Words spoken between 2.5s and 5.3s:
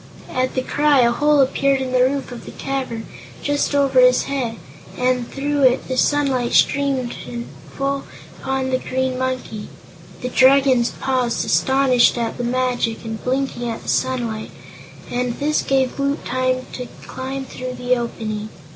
cavern, just over his head, and